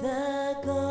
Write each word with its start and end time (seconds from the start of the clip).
the 0.00 0.56
gold. 0.64 0.87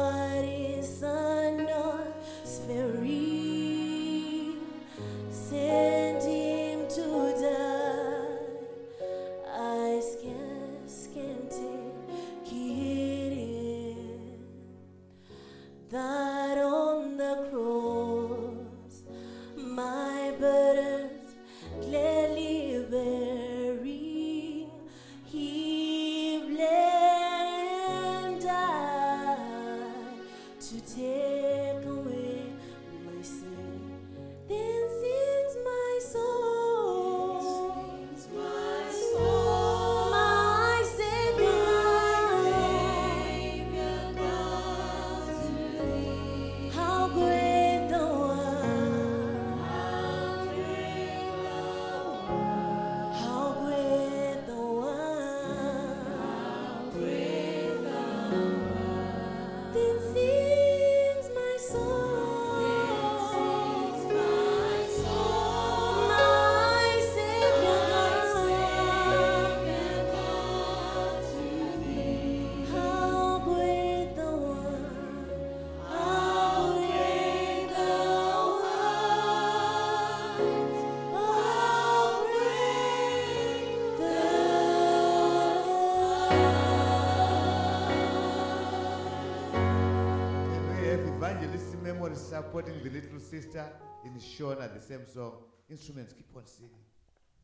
Memory 92.18 92.42
supporting 92.42 92.84
the 92.84 92.90
little 92.90 93.20
sister 93.20 93.66
in 94.06 94.14
Shona, 94.14 94.74
the 94.74 94.82
same 94.82 95.06
song. 95.08 95.34
Instruments, 95.70 96.14
keep 96.14 96.28
on 96.36 96.46
singing. 96.46 96.72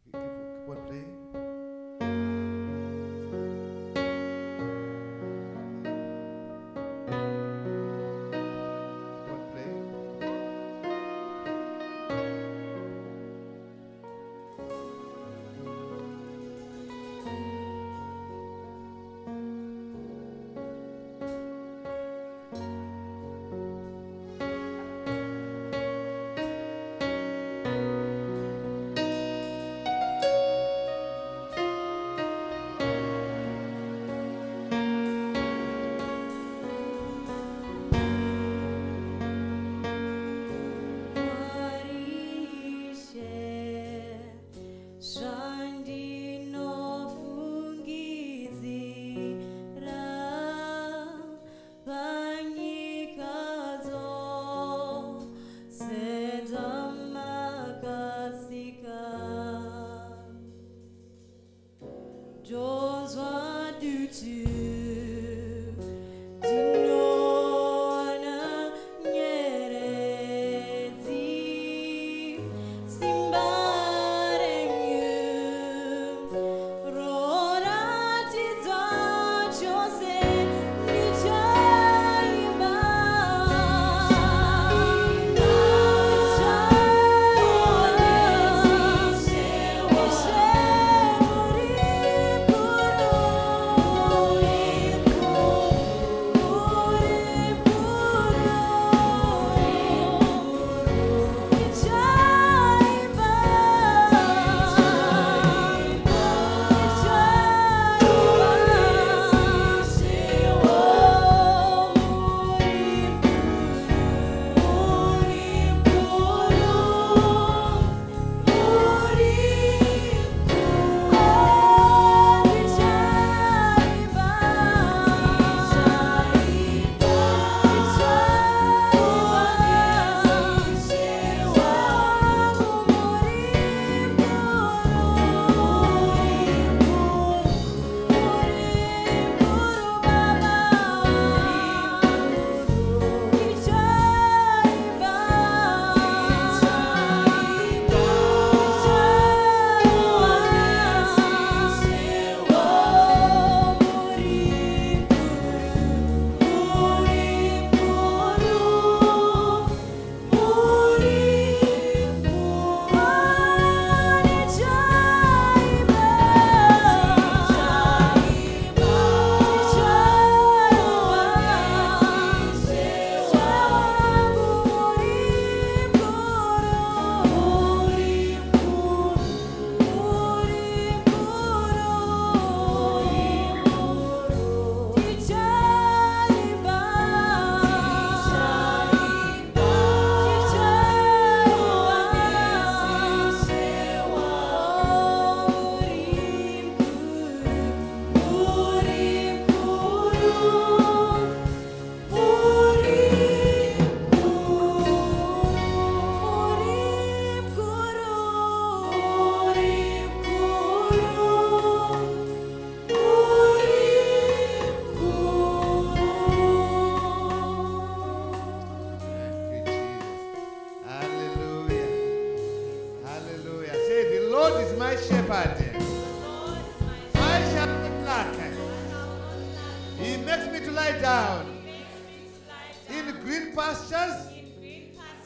Keep, 0.05 0.13
keep 0.13 0.69
on 0.69 0.85
playing. 0.87 1.42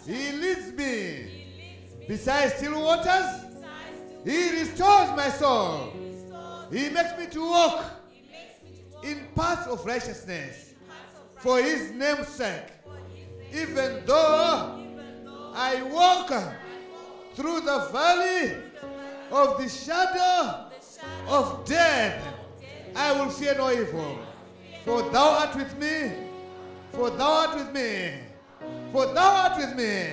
He 0.08 0.32
leads 0.32 0.72
me 0.72 2.06
beside 2.08 2.54
still 2.54 2.82
waters. 2.82 3.44
He 4.24 4.52
restores 4.52 5.10
my 5.18 5.30
soul. 5.30 5.92
He 6.72 6.90
makes 6.90 7.18
me 7.18 7.28
to 7.28 7.42
walk 7.42 7.84
in 9.04 9.28
paths 9.36 9.68
of 9.68 9.86
righteousness 9.86 10.74
for 11.40 11.62
his 11.62 11.92
name's 11.92 12.30
sake. 12.30 12.64
Even 13.54 14.04
though 14.06 14.82
I 15.54 15.84
walk 15.84 16.30
through 17.36 17.62
the 17.62 17.90
valley 17.92 18.56
of 19.30 19.58
the 19.62 19.68
shadow 19.68 20.70
of 21.28 21.66
death, 21.66 22.24
I 22.96 23.12
will 23.12 23.30
fear 23.30 23.56
no 23.56 23.72
evil. 23.72 24.20
For 24.86 25.02
thou 25.12 25.32
art 25.40 25.56
with 25.56 25.78
me, 25.78 26.14
for 26.94 27.10
thou 27.10 27.48
art 27.48 27.58
with 27.58 27.74
me, 27.74 28.14
for 28.98 29.14
thou 29.14 29.44
art 29.44 29.58
with 29.58 29.76
me. 29.76 30.10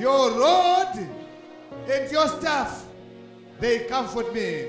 Your 0.00 0.30
rod 0.40 0.96
and 1.90 2.10
your 2.10 2.26
staff, 2.26 2.86
they 3.60 3.80
comfort 3.80 4.32
me. 4.32 4.64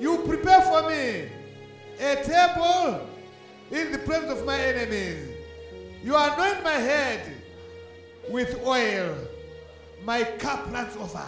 You 0.00 0.22
prepare 0.26 0.62
for 0.62 0.88
me 0.88 1.28
a 2.00 2.16
table 2.24 3.06
in 3.70 3.92
the 3.92 3.98
presence 3.98 4.40
of 4.40 4.46
my 4.46 4.58
enemies. 4.58 5.36
You 6.02 6.16
anoint 6.16 6.64
my 6.64 6.78
head 6.90 7.30
with 8.30 8.58
oil. 8.64 9.14
My 10.02 10.24
cup 10.24 10.72
runs 10.72 10.96
over. 10.96 11.26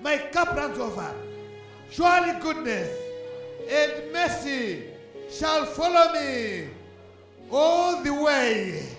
My 0.00 0.16
cup 0.16 0.56
runs 0.56 0.78
over. 0.78 1.14
Surely 1.90 2.40
goodness 2.40 2.88
and 3.70 4.12
mercy 4.14 4.84
shall 5.30 5.66
follow 5.66 6.10
me 6.14 6.68
all 7.50 8.02
the 8.02 8.14
way. 8.14 8.97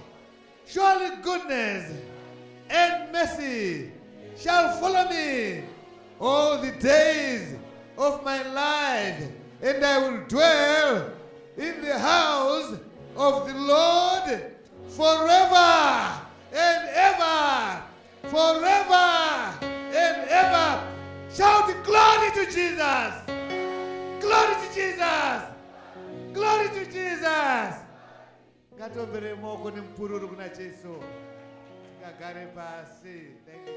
Surely 0.72 1.16
goodness 1.24 1.92
and 2.70 3.12
mercy 3.12 3.92
shall 4.38 4.80
follow 4.80 5.10
me 5.10 5.64
all 6.22 6.60
the 6.62 6.72
days 6.74 7.56
of 7.98 8.24
my 8.24 8.44
life, 8.54 9.32
and 9.64 9.84
I 9.84 9.98
will 9.98 10.28
dwell 10.28 11.12
in 11.58 11.82
the 11.82 11.98
house 11.98 12.78
of 13.18 13.48
the 13.48 13.56
Lord 13.56 14.54
forever 14.90 16.22
and 16.54 16.90
ever, 16.94 17.84
forever 18.26 19.66
and 19.66 20.30
ever. 20.30 20.84
Shout 21.34 21.66
glory 21.84 22.30
to 22.36 22.46
Jesus! 22.46 23.14
Glory 24.22 24.54
to 24.54 24.76
Jesus! 24.76 25.44
Glory 26.32 26.70
to 26.70 26.92
Jesus! 26.92 27.89
Ngatombere 28.80 29.34
moko 29.36 29.72
nemupururu 29.72 30.28
kuna 30.30 30.48
jesu. 30.50 30.94
Ngagare 32.00 32.48
pasi. 32.56 33.36
Thank 33.46 33.68
you, 33.68 33.76